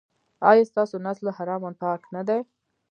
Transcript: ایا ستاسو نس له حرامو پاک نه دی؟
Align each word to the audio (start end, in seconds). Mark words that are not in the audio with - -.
ایا 0.49 0.63
ستاسو 0.71 0.95
نس 1.05 1.17
له 1.25 1.31
حرامو 1.37 1.69
پاک 1.81 2.01
نه 2.15 2.21
دی؟ 2.27 2.39